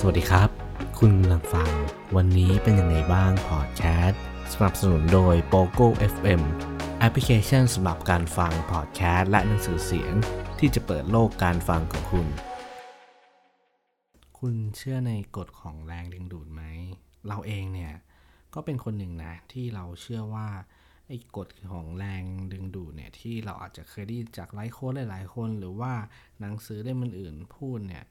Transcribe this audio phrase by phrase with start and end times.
[0.00, 0.50] สวัสดีครับ
[0.98, 1.70] คุณกำลังฟัง
[2.16, 6.42] วันนี้เป็นยังไงบ้างพอดแคสต์สนับสนุนโดย POGO FM
[6.98, 10.14] แอปพลิเคชันสำหรับการฟังพอดแคสต์และหนังสือเสียง
[10.58, 12.26] ที่จะเปิดโลกการฟังของคุณ
[14.38, 16.62] คุณเชื่อในกฎของแรงดึงดูดไหม
[17.28, 17.92] เราเองเนี่ย
[18.54, 20.48] ก็เป็นคนหนึ่งนะที่เราเชื่อว่า
[21.06, 22.22] ไอ้กฎของแรง
[22.52, 25.92] ดึงดูดเนี่ยที่เราอาจจะเคยได้จากไลฟ์โค้ดหลายๆคน หรือว่า
[26.40, 28.06] หนังสือเล่มอื่นๆพูดเนี่ย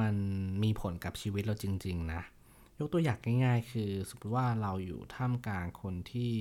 [0.00, 0.14] มัน
[0.62, 2.22] มีผลกับชีวิตเราจริง ๆ นะ
[2.78, 6.32] ยกตัวอย่างง่าย ๆ คือสมมติว่าเราอยู่ท่ามกลางคนที่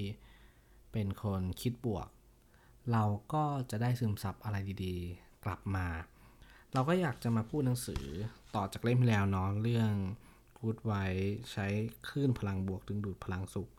[0.91, 2.07] เป็นคนคิดบวก
[2.91, 5.87] เราก็จะได้ซึมซับอะไรดีๆ กลับมา
[6.73, 8.05] เราก็อยากจะมาพูดหนังสือ
[8.55, 9.91] ต่อจากเล่มที่แล้วเนาะเรื่อง
[10.59, 11.05] Good ไว้
[11.51, 11.67] ใช้
[12.07, 13.69] คลื่นพลังบวกดึงดูดพลังสุข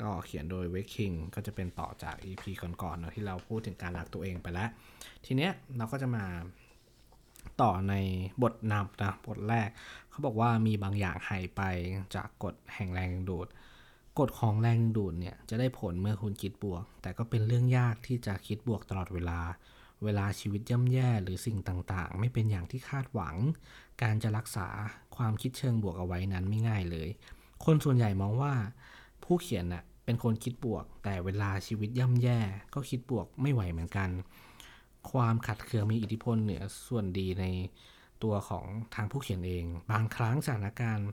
[0.00, 4.68] ก็เขียนโดยเวคิงก็จะเป็นต่อจาก EP ก่อนๆเนาะที่เราพูดถึงการรักตัวเองไปแล้ว
[5.24, 6.24] ทีเนี้ยเราก็จะมา
[7.62, 7.94] ต่อใน
[8.42, 9.68] บทนำนะบทแรก
[10.10, 11.62] เขาบอกว่ามีบางอย่างหายไป
[12.14, 13.48] จากกฎแห่งแรงดูด
[14.18, 19.40] กฎของแรงดึงดูดเนี่ยจะได้ผลเมื่อคุณคิดบวก แต่ก็เป็นเรื่องยากที่จะคิดบวกตลอดเวลา
[20.04, 23.36] เวลาชีวิตย่ำแย่หรือสิ่งต่างๆ ไม่เป็นอย่างที่คาดหวัง
[24.02, 24.68] การจะรักษา
[25.16, 27.08] ความคิดเชิงบวกเอาไว้นั้นไม่ง่ายเลย
[27.64, 28.54] คนส่วนใหญ่มองว่า
[29.24, 32.38] ผู้เขียนน่ะเป็นคนคิดบวก แต่เวลาชีวิตย่ำแย่
[32.74, 34.08] ก็คิดบวกไม่ไหวเหมือนกัน
[35.12, 37.46] ความขัดเคืองมีอิทธิพลเหนือส่วนดีใน
[38.22, 41.08] ตัวของทางผู้เขียนเอง บางครั้งสถานการณ์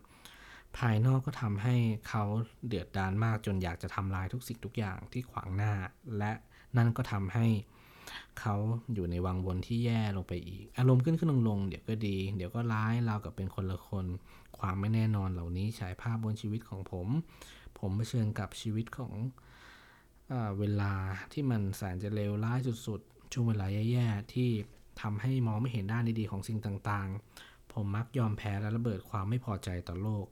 [0.77, 1.75] ภายนอกก็ทำให้
[2.07, 2.23] เขา
[2.67, 5.73] เดือดดานมากจนอยากจะทำลายทุกสิ่งทุกอย่างที่ขวางหน้า
[6.17, 6.31] และ
[6.77, 7.47] นั่นก็ทำให้
[8.39, 8.55] เขา
[8.93, 14.05] อยู่ในวังวนที่แย่ลงไปอีก อารมณ์ขึ้นขึ้นลงลงเดี๋ยวก็ดี เดี๋ยวก็ร้ายเรากับเป็นคนละคน
[14.57, 17.07] ความไม่แน่นอนเหล่านี้ฉายภาพบนชีวิตของผม
[17.79, 19.13] ผมเผชิญกับชีวิตของ
[20.29, 20.93] เอเวลา
[21.33, 23.01] ที่มันแสนจะเลวร้ายสุด
[23.33, 24.49] ช่วงเวลาแย่ๆที่
[25.01, 30.25] ทำให้มองไม่เห็นด้านดีๆของสิ่งต่างๆ ผมมักยอมแพ้และระเบิดความไม่พอใจต่อโลก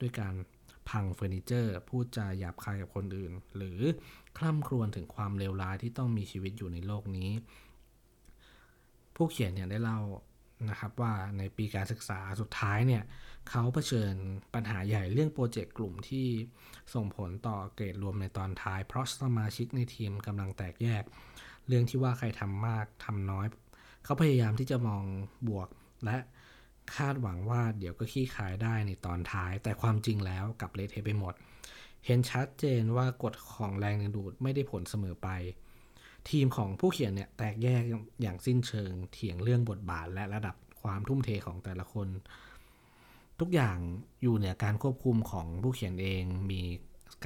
[0.00, 0.34] ด้วยการ
[0.88, 3.80] พังเฟอร์นิเจอร์ พูดจาหยาบคายกับคนอื่น หรือ
[4.36, 7.30] คล่ำครวญถึงความเลวร้ายที่ต้องมีชีวิตอยู่ในโลกนี้
[9.16, 10.00] ผู้เขียนเนี่ยได้เล่า
[10.68, 13.02] นะครับว่าในปีการศึกษาสุดท้ายเนี่ย
[13.50, 14.14] เขาเผชิญ
[14.54, 16.26] ปัญหาใหญ่เรื่องโปรเจกต์กลุ่มที่
[16.94, 21.04] ส่งผลต่อเกรดรวมในตอนท้าย เพราะสมาชิกในทีมกำลังแตกแยก
[21.68, 23.46] เรื่องที่ว่าใครทำมากทำน้อย
[24.04, 25.04] เขาพยายามที่จะมอง
[25.48, 25.68] บวก
[26.04, 26.16] และ
[26.96, 31.34] คาดหวังว่าเดี๋ยวก็ขี้ขายได้ในตอนท้าย แต่ความจริงแล้วกลับเละเทะไปหมด
[32.06, 35.28] เห็นชัดเจนว่ากฎของแรงดึงดูดไม่ได้ผลเสมอไป
[36.30, 37.82] ทีมของผู้เขียนเนี่ยแตกแยก
[38.22, 42.08] อย่างสิ้นเชิงเถียงเรื่องบทบาทและระดับความทุ่มเทของแต่ละคน
[43.40, 43.78] ทุกอย่าง
[44.22, 46.62] อยู่เหนือการควบคุมของผู้เขียนเองมี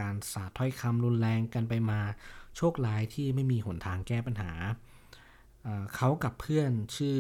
[0.01, 2.01] การสาดถ้อยคำรุนแรงกันไปมา
[2.57, 4.53] โชคร้ายที่ไม่มีหนทางแก้ปัญหา
[5.97, 7.19] เขากับเพื่อนชื่อ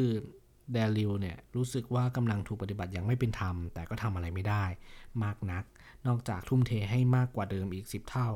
[0.73, 4.65] เดลิวเนี่ยรู้สึกว่ากำลังถูกปฏิบัติอย่างไม่เป็นธรรม แต่ก็ทำอะไรไม่ได้
[5.25, 5.65] มากนัก
[6.07, 8.29] นอกจากทุ่มเทให้มากกว่าเดิมอีก 10 เท่า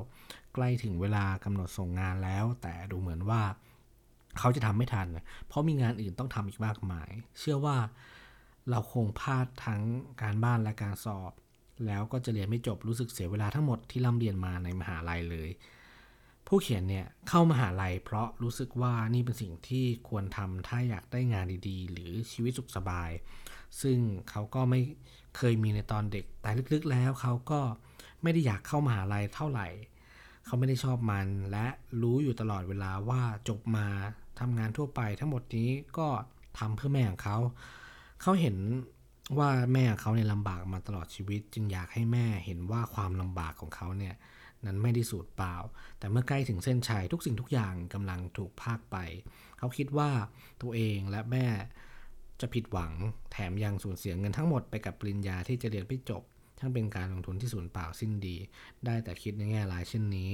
[0.55, 3.43] ใกล้ถึงเวลากำหนดส่งงานแล้ว แต่ดูเหมือนว่า
[4.39, 5.07] เขาจะทำไม่ทัน
[5.47, 7.77] เพราะมีงานอื่นต้องทำอีกมากมาย เชื่อว่า
[8.71, 9.83] เราคงพลาดทั้ง
[10.23, 11.33] การบ้านและการสอบ
[11.87, 15.51] แล้วก็จะเรียนไม่จบรู้สึกเสียเวลาทั้งหมดที่ร่ำเรียนมาในมหาลัยเลย
[16.47, 23.11] ผู้เขียนเนี่ยเข้ามหาลัยเพราะรู้สึกว่านี่เป็นสิ่งที่ควรทำถ้าอยากได้งานดีๆ หรือชีวิตสุขสบาย
[23.83, 23.99] ซึ่ง
[24.31, 24.81] เขาก็ไม่
[25.37, 27.61] เคยมีในตอนเด็กแต่ลึกๆแล้วเขาก็
[28.23, 29.69] ไม่ได้อยากเข้ามหาลัยเท่าไหร่
[30.47, 31.67] เขาไม่ได้ชอบมันและ
[32.03, 33.87] รู้อยู่ตลอดเวลาว่าจบมา
[34.41, 36.09] ทำงานทั่วไปทั้งหมดนี้ก็
[36.59, 37.39] ทำเพื่อแม่ของเขา
[38.23, 38.57] เขาเห็น
[39.39, 44.15] ว่าแม่เขาเนี่ยลำบากมาตลอดชีวิต จึงอยากให้แม่เห็นว่าความลำบากของเขาเนี่ย
[44.67, 45.57] นั้นไม่ได้สูญเปล่า
[45.99, 48.97] แต่เมื่อใกล้ถึงเส้นชัยทุกสิ่งทุกอย่างกำลังถูกพากไป
[49.59, 50.11] เขาคิดว่า
[50.63, 51.47] ตัวเองและแม่
[52.41, 52.93] จะผิดหวัง
[53.33, 56.23] แถมยังสูญเสียเงินทั้งหมดไปกับปริญญาที่จะเรียนไม่จบ
[56.61, 58.37] ทั้งเป็นการลงทุนที่สูญเปล่าสิ้นดี
[58.85, 60.31] ได้แต่คิดในแง่ร้ายเช่นนี้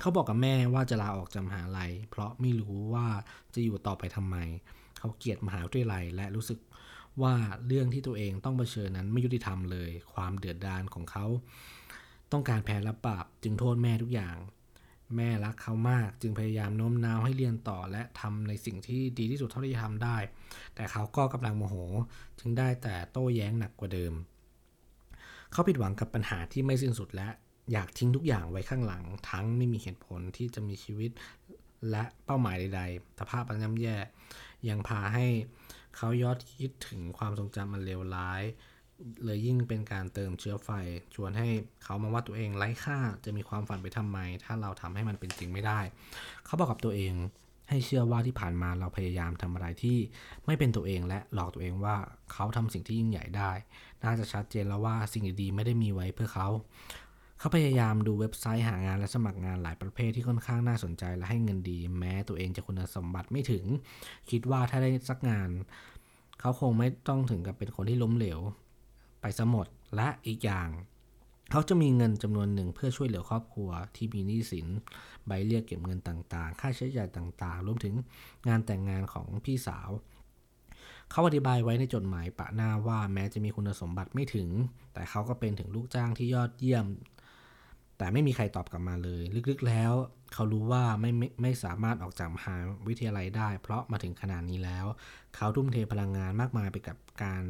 [0.00, 3.06] เขาบอกกับแม่ว่าจะลาออกจากมหาลัย เพราะไม่รู้ว่า
[3.54, 4.36] จะอยู่ต่อไปทำไม
[4.98, 6.58] เขาเกลียดมหาวิทยาลัยและรู้สึก
[7.22, 7.34] ว่า
[7.66, 11.26] เรื่องที่ตัวเองต้องเผชิญนั้นไม่ยุติธรรมเลย ความเดือดดาลของเขา
[12.32, 14.36] ต้องการแพ้รับปราบจึงโทษแม่ทุกอย่าง
[15.16, 20.16] แม่รักเขามากจึงพยายามโน้มน้าวให้เรียนต่อและทำในสิ่งที่ดีที่สุดเท่าที่จะทำได้
[20.74, 21.76] แต่เขาก็กำลังโมโห
[22.38, 24.12] จึงได้แต่โต้แย้งหนักกว่าเดิม
[25.52, 27.28] เขาผิดหวังกับปัญหาที่ไม่สิ้นสุดและ
[27.72, 31.10] อยากทิ้งทุกอย่างไว้ข้างหลัง ทั้งไม่มีเหตุผลที่จะมีชีวิต
[31.90, 33.96] และเป้าหมายใดๆสภาพอันย่ำแย่
[34.68, 35.26] ยังพาให้
[35.96, 38.42] เขายอดคิดถึงความทรงจำมันเลวร้าย
[39.24, 40.70] เลยยิ่งเป็นการเติมเชื้อไฟ
[41.14, 41.48] ชวนให้
[41.84, 45.80] เขามาว่าตัวเองไร้ค่าจะมีความฝันไปทำไม ถ้าเราทำให้มันเป็นจริงไม่ได้
[46.44, 47.14] เขาบอกกับตัวเอง
[47.68, 49.98] ให้เชื่อว่าที่ผ่านมาเราพยายามทำอะไรที่
[50.46, 51.96] ไม่เป็นตัวเองและหลอกตัวเองว่า
[52.32, 53.50] เขาทำสิ่งที่ยิ่งใหญ่ได้
[54.04, 56.48] น่าจะชัดเจนแล้วว่าสิ่งดีๆไม่ได้มีไว้เพื่อเขา
[57.38, 63.64] เขาพยายามดูเว็บไซต์หางานและสมัครงานหลายประเภทที่ค่อนข้างน่าสนใจและให้เงินดี แม้ตัวเองจะคุณสมบัติไม่ถึง
[64.30, 65.48] คิดว่าถ้าได้สักงาน
[66.40, 68.40] เขาคงไม่ต้องถึงกับเป็นคนที่ล้มเหลว
[69.20, 69.66] ไปซะหมด
[69.96, 70.68] และอีกอย่าง
[71.50, 74.66] เขาจะมีเงินจำนวนหนึ่งเพื่อช่วยเหลือครอบครัวที่มีหนี้สิน
[75.26, 77.94] ใบเรียกเก็บเงินต่างๆ ค่าใช้จ่ายต่างๆ รวมถึง
[78.48, 79.88] งานแต่งงานของพี่สาว
[81.10, 84.48] เขาอธิบายไว้ในจดหมายปะหน้าว่าแม้จะมีคุณสมบัติไม่ถึง
[84.94, 86.86] แต่เขาก็เป็นถึงลูกจ้างที่ยอดเยี่ยม
[87.98, 89.92] แต่ไม่มีใครตอบกลับมาเลย ลึกๆแล้ว
[90.34, 92.56] เขารู้ว่าไม่ไม่ไม่สามารถออกจากมหา
[92.86, 94.86] วิทยาลัยได้ เพราะมาถึงขนาดนี้แล้ว
[95.34, 97.42] เขาทุ่มเทพลังงานมากมายไปกับการ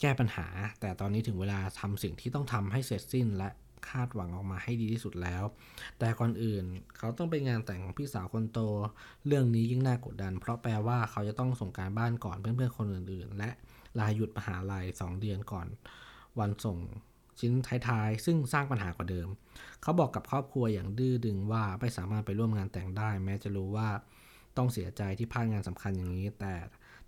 [0.00, 0.46] แก้ปัญหา
[0.80, 3.48] แต่ตอนนี้ถึงเวลาทำสิ่งที่ต้องทำให้เสร็จสิ้นและ
[3.88, 5.42] คาดหวังออกมาให้ดีที่สุดแล้ว
[5.98, 6.64] แต่ก่อนอื่น
[6.98, 8.58] เขาต้องไปงานแต่งของพี่สาวคนโต
[9.26, 13.50] เรื่องนี้ยิ่งน่ากดดัน เพราะแปลว่าเขาจะต้องส่งการบ้านก่อนเพื่อนๆคนอื่น ๆ และ
[13.98, 15.66] ลาหยุดมหาลัย 2 เดือนก่อน
[16.38, 16.78] วันส่ง
[17.40, 17.52] ชิ้น
[17.88, 19.28] ท้ายๆ ซึ่งสร้างปัญหากว่าเดิม
[19.82, 23.88] เขาบอกกับครอบครัวอย่างดื้อดึงว่าไม่สามารถไปร่วมงานแต่งได้ แม้จะรู้ว่า
[24.56, 26.54] ต้องเสียใจที่พลาดงานสำคัญอย่างนี้ แต่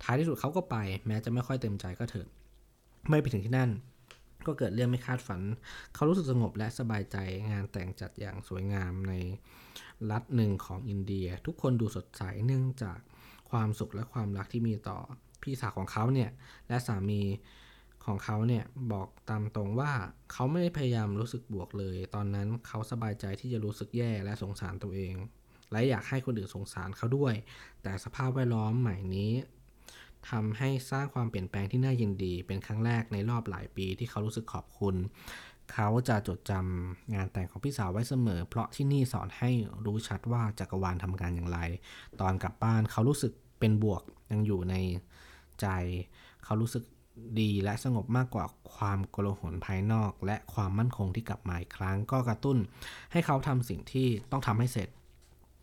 [0.03, 0.76] ท้ายที่สุดเขาก็ไป
[1.06, 2.29] แม้จะไม่ค่อยเต็มใจก็เถอะ
[3.09, 3.71] ไม่ไปถึงที่นั่น
[4.47, 5.43] ก็เกิดเรื่องไม่คาดฝัน
[5.94, 7.17] เขารู้สึกสงบและสบายใจ
[7.50, 9.15] งานแต่งจัดอย่างสวยงามใน
[10.11, 12.99] รัฐหนึ่งของอินเดีย ทุกคนดูสดใสเนื่องจาก
[13.50, 14.99] ความสุขและความรักที่มีต่อ
[15.43, 16.31] พี่สาวของเขาเนี่ย
[16.69, 17.21] และสามี
[18.06, 19.92] ของเขาเนี่ยบอกตามตรงว่า
[20.32, 25.14] เขาไม่ได้พยายามรู้สึกบวกเลย ตอนนั้นเขาสบายใจที่จะรู้สึกแย่และสงสารตัวเอง
[25.72, 27.34] และอยากให้คนอื่นสงสารเขาด้วย
[27.82, 29.32] แต่สภาพแวดล้อมใหม่นี้
[30.30, 34.94] ทำให้สร้างความเปลี่ยนแปลงที่น่ายินดี เป็นครั้งแรกในรอบหลายปีที่เขารู้สึกขอบคุณ
[35.72, 39.50] เขาจะจดจำงานแต่งของพี่สาวไว้เสมอ เพราะที่นี่สอนให้
[39.86, 41.58] รู้ชัดว่าจักรวาลทำงานอย่างไร
[42.20, 44.74] ตอนกลับบ้านเขารู้สึกเป็นบวกยังอยู่ใน
[45.60, 45.66] ใจ
[46.44, 46.82] เขารู้สึก
[47.40, 48.44] ดีและสงบมากกว่า
[48.75, 52.58] ความโกลาหลภายนอก และความมั่นคงที่กลับมาอีกครั้ง ก็กระตุ้น
[53.12, 54.88] ให้เขาทำสิ่งที่ต้องทำให้เสร็จ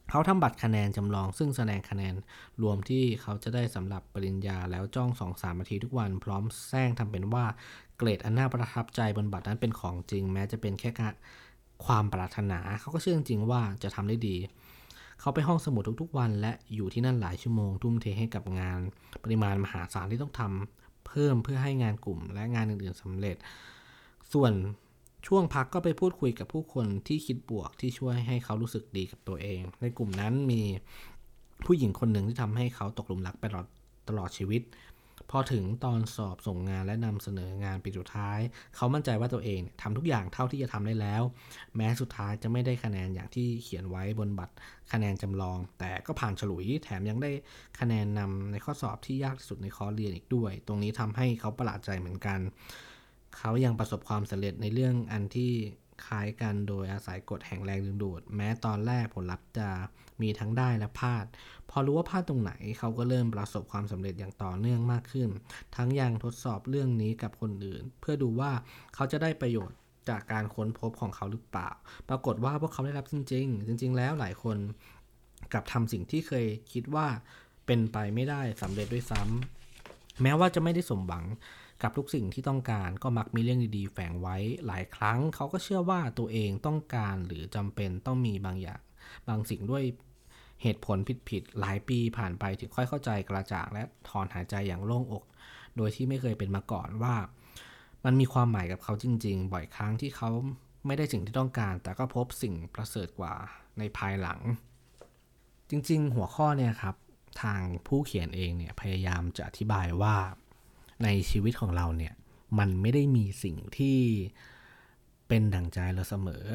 [0.09, 2.13] เขาทำบัตรคะแนนจำลอง ซึ่งแสดงคะแนน
[2.61, 7.45] รวมที่เขาจะได้สำหรับปริญญาแล้วจ้องสองสามนาทีทุกวันพร้อมแซงทำเป็นว่า
[7.97, 10.89] เกรดอันน่าประทับใจบนบัตรนั้นเป็นของจริง แม้จะเป็นแค่
[11.85, 14.35] ความปรารถนา เขาก็เชื่อจริงว่าจะทำได้ดี
[15.19, 18.79] เขาไปห้องสมุดทุกๆวันและอยู่ที่นั่นหลายชั่วโมงทุ่มเทให้กับงาน
[19.23, 23.37] ปริมาณมหาศาลที่ต้องทำ เพิ่มเพื่อให้งานกลุ่มและงานอื่นๆสำเร็จ
[24.33, 24.53] ส่วน
[25.27, 30.61] ช่วงพักก็ไปพูดคุยกับผู้คนที่คิดบวกที่ช่วยให้เขารู้สึกดีกับตัวเอง ในกลุ่มนั้นมี
[31.65, 33.67] ผู้หญิงคนหนึ่งที่ทำให้เขาตกหลุมรักไปตลอด
[34.09, 34.61] ตลอดชีวิต
[35.31, 38.39] พอถึงตอนสอบส่งงานและนำเสนองานปีสุดท้าย
[38.75, 41.21] เขามั่นใจว่าตัวเองทำทุกอย่างเท่าที่จะทำได้แล้ว
[41.75, 44.55] แม้สุดท้ายจะไม่ได้คะแนนอย่างที่เขียนไว้บนบัตร
[44.91, 47.31] คะแนนจำลอง แต่ก็ผ่านฉลุยแถมยังได้
[47.79, 52.39] คะแนนนำในข้อสอบที่ยากที่สุดในคอร์สเรียนอีกด้วย ตรงนี้ทำให้เขาประหลาดใจเหมือนกัน
[53.37, 55.51] เขายังประสบความสำเร็จในเรื่องอันที่
[56.05, 59.69] คล้ายกันโดยอาศัยกฎแห่งแรงดึงดูด แม้ตอนแรกผลลัพธ์จะ
[60.23, 61.25] มีทั้งได้และพลาด
[61.69, 65.29] พอรู้ว่าพลาดตรงไหนเขาก็เริ่มประสบความสำเร็จอย่างต่อเนื่องมากขึ้น
[65.75, 68.51] ทั้งยังทดสอบเรื่องนี้กับคนอื่น เพื่อดูว่า
[68.95, 69.77] เขาจะได้ประโยชน์
[70.09, 71.69] จากการค้นพบของเขาหรือเปล่า
[72.09, 74.57] ปรากฏว่าพวกเขาได้รับจริง ๆ จริง ๆ แล้วหลายคน
[75.53, 77.07] กลับทำสิ่งที่เคยคิดว่า
[77.65, 81.25] เป็นไปไม่ได้สำเร็จด้วยซ้ำแม้ว่าจะไม่ได้สมหวัง
[81.83, 88.81] กับทุกสิ่งที่ต้องการก็มักมีเรื่องดีๆ แฝงไว้หลายครั้ง เขาก็เชื่อว่าตัวเองต้องการหรือจำเป็นต้องมีบางอย่าง
[89.27, 89.83] บางสิ่งด้วย
[90.61, 90.97] เหตุผล
[91.29, 95.23] ผิดๆหลายปีผ่านไปถึงค่อยเข้าใจกระจ่างและถอนหายใจอย่างโล่งอก
[95.77, 97.15] โดยที่ไม่เคยเป็นมาก่อนว่า
[98.05, 100.29] มันมีความหมายกับเขาจริง ๆ บ่อยครั้งที่เขา
[100.85, 103.33] ไม่ได้สิ่งที่ต้องการ แต่ก็พบสิ่งประเสริฐกว่า
[103.79, 104.39] ในภายหลัง
[105.69, 106.95] จริง ๆ หัวข้อเนี่ยครับ
[107.41, 110.15] ทางผู้เขียนเองเนี่ยพยายามจะอธิบายว่า
[111.03, 112.13] ในชีวิตของเราเนี่ย
[112.59, 113.99] มันไม่ได้มีสิ่งที่
[115.27, 116.45] เป็นดั่งใจเราเสมอ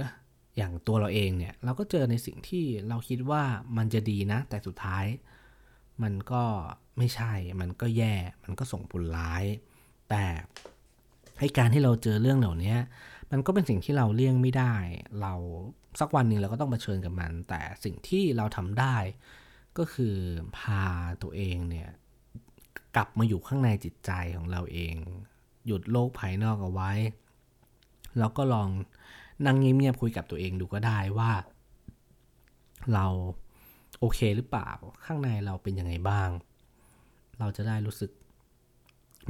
[0.56, 3.42] อย่างตัวเราเองเนี่ยเราก็เจอในสิ่งที่เราคิดว่า
[3.76, 5.04] มันจะดีนะ แต่สุดท้าย
[6.02, 6.42] มันก็
[6.98, 9.44] ไม่ใช่ มันก็แย่ มันก็ส่งผลร้าย
[10.10, 10.24] แต่
[11.38, 12.76] ให้การที่เราเจอเรื่องเหล่านี้
[13.30, 14.74] มันก็เป็นสิ่งที่เราเลี่ยงไม่ได้
[15.20, 15.34] เรา
[16.00, 18.96] สักวันหนึ่งเราก็ต้องเผชิญกับมัน แต่สิ่งที่เราทำได้
[19.78, 20.16] ก็คือ
[20.58, 20.84] พา
[21.22, 21.90] ตัวเองเนี่ย
[22.96, 24.94] กลับมาอยู่ข้างในจิตใจของเราเอง
[25.66, 26.92] หยุดโลกภายนอกเอาไว้
[28.18, 28.68] แล้วก็ลอง
[29.44, 31.32] นั่งเงียบๆคุยกับตัวเองดูก็ได้ว่า
[32.94, 33.06] เรา
[34.00, 34.70] โอเคหรือเปล่า
[35.04, 36.30] ข้างในเราเป็นยังไงบ้าง
[37.38, 38.10] เราจะได้รู้สึก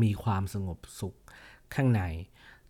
[0.02, 1.14] มีความสงบสุข
[1.74, 2.02] ข้างใน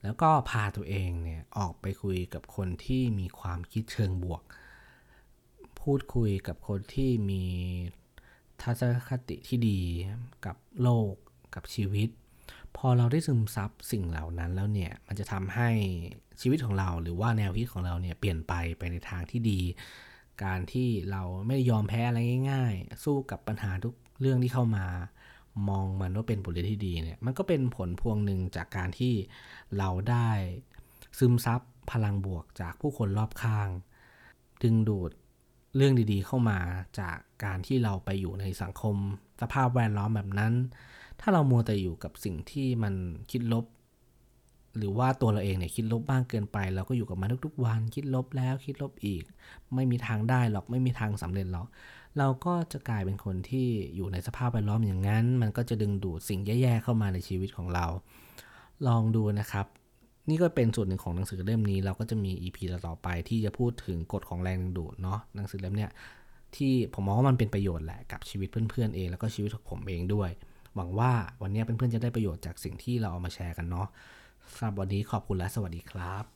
[0.03, 4.43] แล้วก็พาตัวเองเนี่ยออกไปคุยกับคนที่มีความคิดเชิงบวก
[5.79, 7.45] พพูดคุยกับคนที่มี
[8.63, 9.81] ทัศนคติที่ดี
[10.47, 11.13] กับโลก
[11.55, 12.09] กับชีวิต
[12.77, 15.71] พอเราได้ซึมซับสิ่งเหล่านั้นแล้วเนี่ย มันจะทำให้
[16.41, 19.61] ชีวิตของเราหรือว่าแนวคิดของเราเนี่ยเปลี่ยนไปไปในทางที่ดี
[20.45, 22.19] การที่เราไม่ยอมแพ้อะไร
[22.51, 24.87] ง่าย ๆ สู้กับปัญหาทุกเรื่องที่เข้ามา
[25.69, 29.15] มองมันว่าเป็นบทเรียนที่ดีเนี่ยมันก็เป็นผลพวงหนึ่งจากการที่
[29.79, 30.31] เราได้
[31.19, 33.69] ซึมซับพลังบวกจากผู้คนรอบข้าง
[34.63, 35.11] ดึงดูด
[35.77, 36.59] เรื่องดีๆ เข้ามา
[37.01, 38.97] จากการที่เราไปอยู่ในสังคม
[39.41, 40.53] สภาพแวดล้อมแบบนั้น
[41.21, 42.95] ถ้าเรามัวแต่อยู่กับสิ่งที่มัน
[43.31, 43.65] คิดลบ
[44.79, 49.25] หรือว่าตัวเราเองเนี่ยคิดลบบ้างเกินไป เราก็อยู่กับมันทุกๆวัน คิดลบแล้วคิดลบอีก
[49.75, 51.67] ไม่มีทางได้หรอกไม่มีทางสำเร็จหรอก
[52.19, 57.87] เราก็จะกลายเป็นคนที่อยู่ในสภาพแวดล้อมอย่างนั้น มันก็จะดึงดูดสิ่งแย่ๆเข้ามาในชีวิตของเรา
[58.87, 59.67] ลองดูนะครับ
[60.29, 65.91] นี่ก็เป็นส่วนหนึ่งของหนังสือเล่มนี้ เราก็จะมี EP ต่อไปที่จะพูดถึงกฎของแรงดึงดูดเนาะหนังสือเล่มเนี้ย
[66.57, 70.31] ที่ผมมองว่ามันเป็นประโยชน์แหละกับชีวิตเพื่อนๆเอง แล้วก็ชีวิตของผมเองด้วย
[70.77, 73.89] หวังว่าวันนี้เพื่อนๆจะได้ประโยชน์จากสิ่งที่เราเอามาแชร์กันเนาะ
[74.55, 76.27] สำหรับวันนี้ขอบคุณและสวัสดีครับ